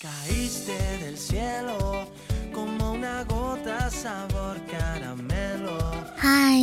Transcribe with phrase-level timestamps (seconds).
[0.00, 0.08] 嗨，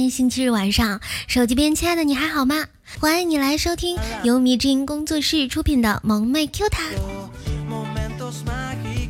[0.10, 2.66] 星期日晚上，手机边亲爱的你还好吗？
[2.98, 6.86] 欢迎你来收听由迷之音工作室出品的萌妹 Q 弹，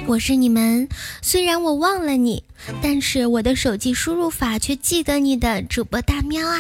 [0.08, 0.90] 我是你们，
[1.22, 2.44] 虽然我忘了你，
[2.82, 6.60] 但是我的手机输入法却记得你的主播大喵啊。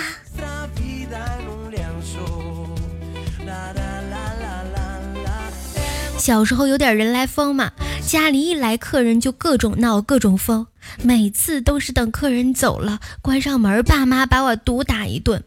[6.25, 7.71] 小时候有点人来疯嘛，
[8.03, 10.65] 家里一来客人就各种闹各种疯，
[11.03, 15.43] 每次都是等客人走了，关上门，爸妈把我毒打一顿。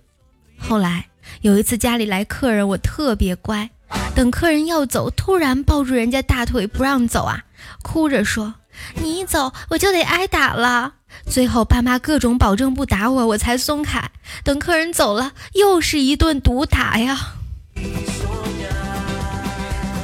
[0.57, 1.07] 后来
[1.41, 3.69] 有一次家里来客人，我特别乖，
[4.15, 7.43] 等客人要走，突然抱住人家大腿不让走啊，
[7.83, 8.55] 哭着说
[9.03, 10.95] ：“你一走我就得挨打了。”
[11.27, 14.13] 最后爸妈各种保证不打我，我才松开。
[14.45, 17.33] 等客人走了，又是一顿毒打呀。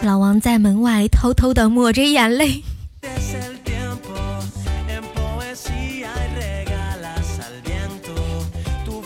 [0.04, 2.62] 老王在门外偷偷的抹着眼泪。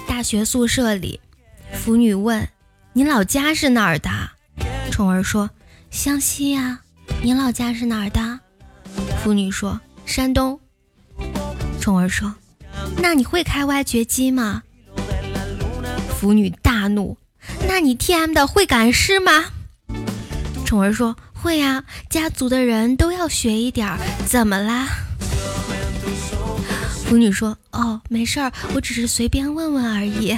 [0.08, 1.20] 大学宿舍里，
[1.72, 2.48] 腐女问
[2.92, 4.10] ：“你老家是哪儿的？”
[4.90, 5.48] 宠儿说
[5.92, 6.80] ：“湘西呀。”
[7.22, 8.40] 你老家是哪儿的？
[9.22, 10.58] 腐女说：“山东。”
[11.80, 12.34] 宠儿说
[13.00, 14.64] ：“那你会开挖掘机吗？”
[16.18, 17.16] 腐女大怒
[17.68, 19.52] ：“那你 TM 的会赶尸吗？”
[20.68, 23.98] 宠儿说：“会呀，家族的人都要学一点儿。
[24.26, 24.86] 怎么啦？”
[27.06, 30.36] 腐女说：“哦，没事儿，我只是随便问问而已。”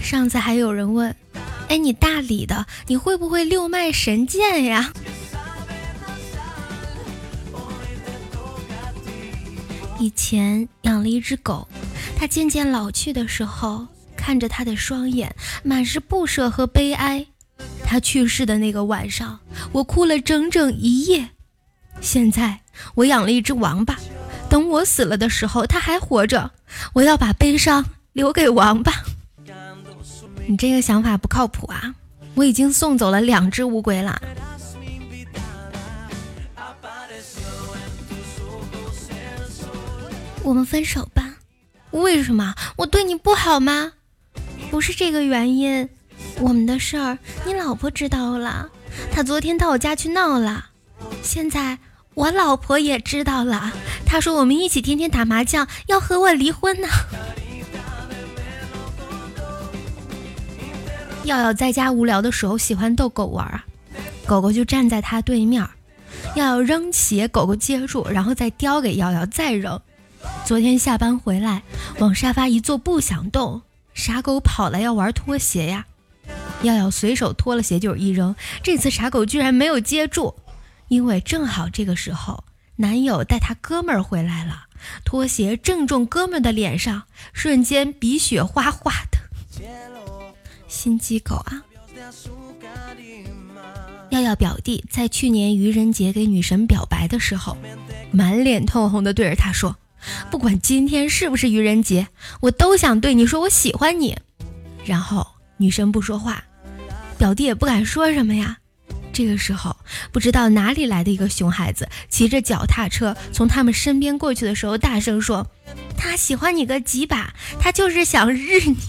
[0.00, 1.14] 上次还有人问
[1.68, 4.90] ：“哎，你大理的，你会不会六脉神剑呀？”
[10.00, 11.68] 以前养了一只狗。
[12.16, 13.86] 他渐渐老去的时候，
[14.16, 17.26] 看着他的双眼，满是不舍和悲哀。
[17.84, 19.38] 他去世的那个晚上，
[19.70, 21.28] 我哭了整整一夜。
[22.00, 22.60] 现在
[22.94, 23.96] 我养了一只王八，
[24.48, 26.50] 等我死了的时候，它还活着。
[26.94, 28.92] 我要把悲伤留给王八。
[30.46, 31.94] 你这个想法不靠谱啊！
[32.34, 34.20] 我已经送走了两只乌龟了。
[40.42, 41.15] 我们分手吧。
[42.02, 43.92] 为什么我对你不好吗？
[44.70, 45.88] 不是这个原因，
[46.40, 48.68] 我们的事儿你老婆知道了，
[49.10, 50.66] 她昨天到我家去闹了。
[51.22, 51.78] 现在
[52.14, 53.72] 我老婆也知道了，
[54.04, 56.88] 她说我们一起天天打麻将，要和我离婚呢。
[61.24, 63.64] 耀耀在家无聊的时候喜欢逗狗玩啊，
[64.26, 65.66] 狗狗就站在他对面，
[66.34, 69.80] 耀耀扔鞋，狗狗接住，然后再叼给耀耀，再扔。
[70.44, 71.62] 昨天下班回来，
[71.98, 73.62] 往沙发一坐不想动，
[73.94, 75.86] 傻狗跑来要玩拖鞋呀，
[76.62, 80.34] 耀耀随手脱了鞋就是一扔，这次傻狗居然没有接住，
[80.88, 82.44] 因为正好这个时候
[82.76, 84.66] 男友带他哥们儿回来了，
[85.04, 89.18] 拖鞋正中哥们儿的脸上，瞬间鼻血哗哗的，
[90.68, 91.64] 心机狗啊！
[94.10, 97.56] 耀耀表弟在去年愚人节给女神表白的时候，
[98.12, 99.76] 满脸通红的对着他说。
[100.30, 102.08] 不管今天是不是愚人节，
[102.40, 104.16] 我都想对你说我喜欢你。
[104.84, 106.44] 然后女生不说话，
[107.18, 108.58] 表弟也不敢说什么呀。
[109.12, 109.74] 这个时候，
[110.12, 115.46] 不知道哪里来的一个熊孩子骑着脚踏车从他们身边过去的时候，大声说
[115.96, 118.76] ：“他喜欢你个几把，他就是想日你。”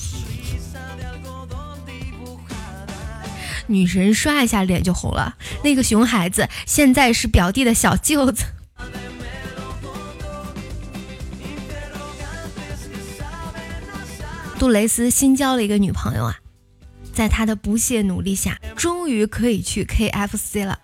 [3.68, 5.38] 女神刷一下脸就红了。
[5.64, 8.44] 那个熊孩子现在是表弟的小舅子。
[14.60, 16.36] 杜蕾斯新交了一个女朋友啊，
[17.14, 20.80] 在他的不懈努力下，终于可以去 KFC 了。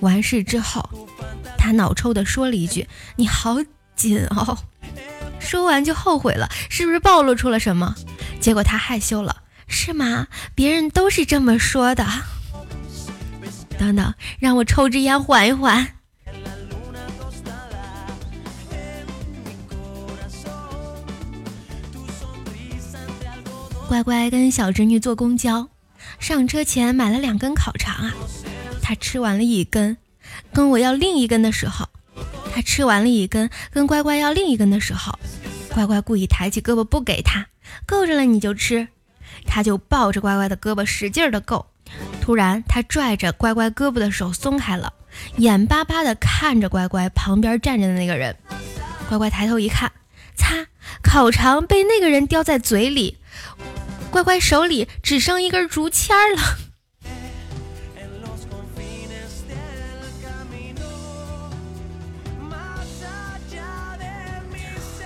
[0.00, 0.88] 完事之后，
[1.58, 3.58] 他脑抽的说了一句：“你好
[3.94, 4.56] 紧哦。”
[5.38, 7.94] 说完就后悔了，是不是暴露出了什么？
[8.40, 10.26] 结果他害羞了，是吗？
[10.54, 12.06] 别人都是这么说的。
[13.78, 15.97] 等等，让我抽支烟缓一缓。
[23.88, 25.66] 乖乖跟小侄女坐公交，
[26.20, 28.14] 上车前买了两根烤肠啊。
[28.82, 29.96] 他吃完了一根，
[30.52, 31.88] 跟我要另一根的时候，
[32.54, 35.18] 他吃完了一根，跟乖乖要另一根的时候，
[35.72, 37.46] 乖乖故意抬起胳膊不给他，
[37.86, 38.86] 够着了你就吃，
[39.46, 41.64] 他就抱着乖乖的胳膊使劲的够。
[42.20, 44.92] 突然他拽着乖乖胳膊的手松开了，
[45.38, 48.36] 眼巴巴的看着乖乖旁边站着的那个人。
[49.08, 49.90] 乖乖抬头一看，
[50.36, 50.66] 擦，
[51.02, 53.16] 烤肠被那个人叼在嘴里。
[54.10, 56.58] 乖乖手里只剩一根竹签了。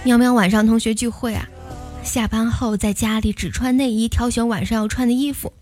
[0.04, 1.48] 喵喵，晚上同学聚会啊，
[2.02, 5.52] 下班后在家里只穿内衣，挑选晚上要穿的衣服。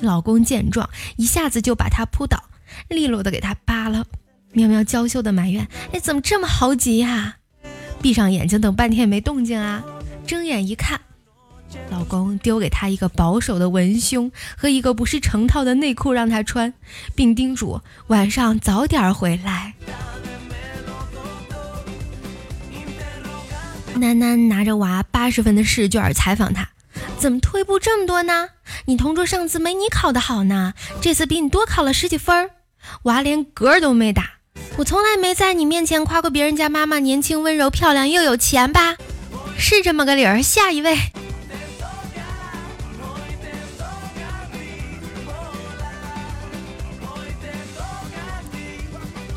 [0.00, 2.44] 老公见状，一下子就把她扑倒，
[2.88, 4.04] 利落的给她扒了。
[4.52, 7.36] 喵喵娇羞的埋怨：“哎，怎么这么豪急呀？”
[8.02, 9.82] 闭上眼睛等半天也没动静啊，
[10.26, 11.00] 睁眼一看，
[11.90, 16.72] 老公丢给她一个保守的文胸和一个不是成套的内裤让她穿，
[17.14, 19.74] 并叮嘱晚上早点回来。
[23.94, 26.68] 楠楠拿着娃八十分的试卷采访他，
[27.18, 28.48] 怎么退步这么多呢？
[28.86, 32.50] 你同桌上次没你考得好呢，这次比你多考了十几分。
[33.02, 34.30] 娃连嗝都没打。
[34.76, 38.96] 我从来没在你面前夸过别人家妈妈年轻温柔漂亮又有钱吧？
[39.58, 40.42] 是这么个理儿。
[40.42, 40.96] 下一位。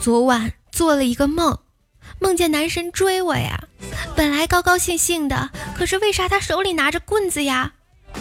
[0.06, 1.62] 昨晚做了一个梦，
[2.20, 3.68] 梦见男神追我呀。
[4.16, 7.74] 本来高高兴兴的，可是为啥他手里拿着棍子呀？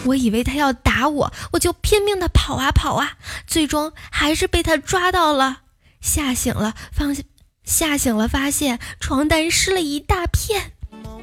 [0.05, 5.61] 我以为他要打我，我就拼命的跑啊跑啊，最终还是被他抓到了，
[6.01, 7.15] 吓醒了，放
[7.63, 10.71] 吓醒了，发现床单湿了一大片。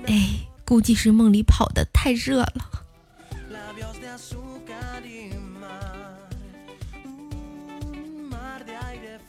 [0.07, 2.82] 哎，估计是梦里跑的太热了。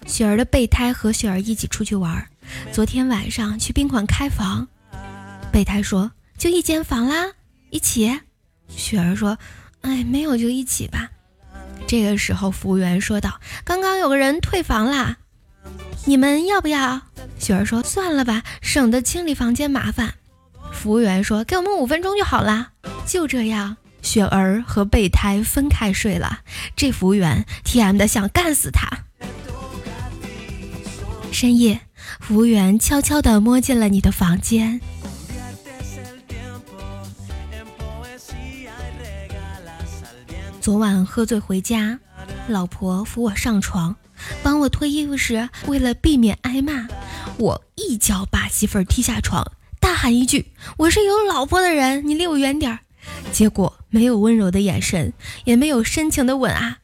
[0.06, 2.28] 雪儿的备胎和雪儿一起出去玩，
[2.72, 4.68] 昨天晚上去宾馆开房。
[5.52, 7.32] 备胎说：“就一间房啦，
[7.70, 8.20] 一起。”
[8.68, 9.38] 雪儿说
[9.82, 11.10] ：“哎，没有就一起吧。”
[11.88, 15.18] 这个时候，服务员说道：“刚刚有个人退房啦，
[16.06, 17.02] 你们要不要？”
[17.40, 20.16] 雪儿说：“算了吧，省得清理房间麻烦。”
[20.72, 22.72] 服务员说：“给我们五分钟就好啦。”
[23.06, 26.40] 就这样，雪儿和备胎分开睡了。
[26.76, 28.88] 这服务员 T M 的想干死他。
[31.34, 31.82] 深夜，
[32.20, 34.80] 服务员悄悄地摸进了你的房间。
[40.62, 42.00] 昨晚喝醉回家，
[42.48, 43.96] 老婆扶我上床，
[44.42, 46.88] 帮我脱衣服时，为了避免挨骂，
[47.38, 49.44] 我一脚把媳妇儿踢下床，
[49.82, 50.46] 大喊一句
[50.78, 52.80] ：“我是有老婆的人，你离我远点儿。”
[53.34, 55.12] 结果没有温柔的眼神，
[55.44, 56.78] 也没有深情的吻啊，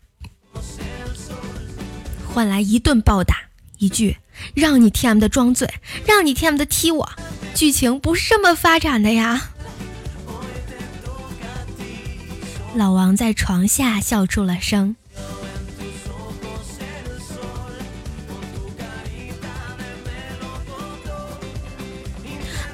[2.34, 3.36] 换来一顿暴打，
[3.78, 4.18] 一句
[4.54, 5.72] “让你 TM 的装醉，
[6.06, 7.10] 让你 TM 的踢我”，
[7.56, 9.52] 剧情不是这么发展的呀。
[12.76, 14.96] 老王在床下笑出了声。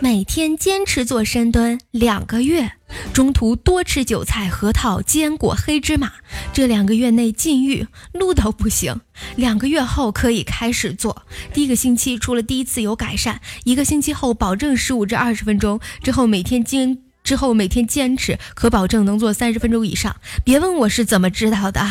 [0.02, 2.74] 每天坚持做深蹲两个月，
[3.14, 6.12] 中途多吃韭菜、核桃、坚果、黑芝麻。
[6.54, 9.02] 这两个月内禁欲，撸都不行。
[9.36, 11.24] 两个月后可以开始做。
[11.54, 15.80] 第一个星期除了第一次有改善，一个星期后保证十五至二十分钟。
[16.04, 17.00] 之后每天坚。
[17.24, 20.16] 之后每天坚持，可保证能做三十分钟以上。
[20.44, 21.84] 别问我是怎么知道的。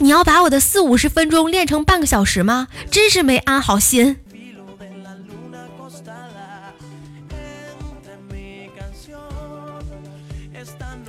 [0.00, 2.66] 你要把我的四五十分钟练成半个小时吗？
[2.90, 4.16] 真是没安好心。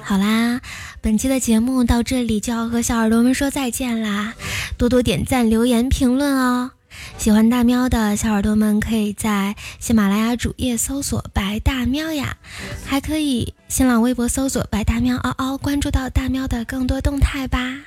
[0.07, 0.61] 好啦，
[1.01, 4.35] 本期的节目到这里就要和小耳朵们说再见啦！
[4.77, 6.71] 多多点赞、留言、评论哦。
[7.17, 12.37] 喜欢大喵的小耳朵们，可以在喜马拉雅主页搜索“白大喵”呀，
[12.85, 17.77] 还可以新浪微博搜索“白大喵嗷嗷”，关注到大喵的更多动态吧。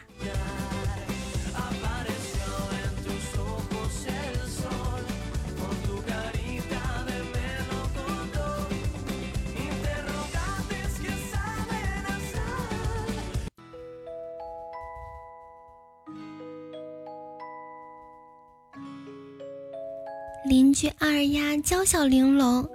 [20.45, 22.67] 邻居二丫娇小玲珑，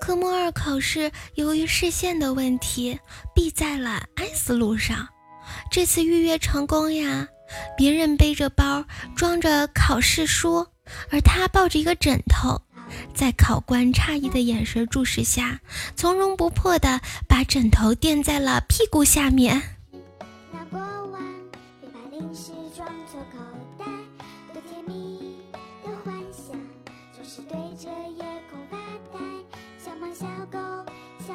[0.00, 2.98] 科目二考试由于视线的问题，
[3.34, 5.06] 避在了 S 路上。
[5.70, 7.28] 这次预约成功呀！
[7.76, 8.84] 别人背着包
[9.14, 10.66] 装着考试书，
[11.10, 12.62] 而他抱着一个枕头，
[13.14, 15.60] 在考官诧异的眼神注视下，
[15.94, 19.79] 从容不迫地把枕头垫在了屁股下面。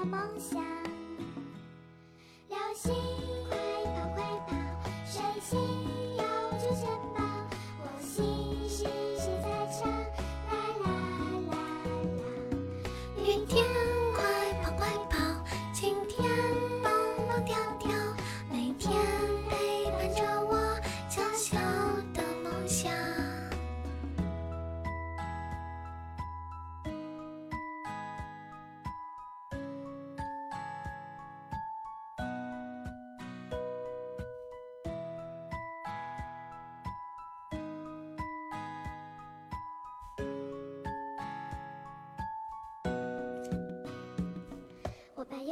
[0.05, 0.63] 梦想。
[2.47, 3.14] 流星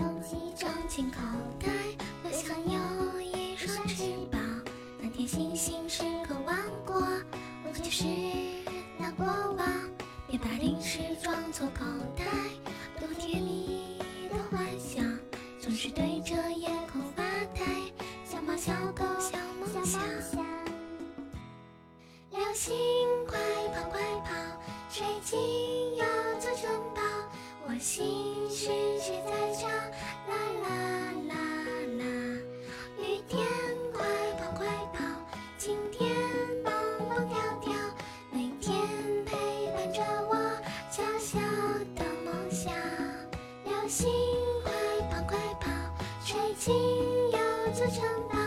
[0.04, 1.18] 东西装进口
[1.62, 2.03] 袋。
[46.64, 46.74] 心
[47.34, 48.43] 要做城堡。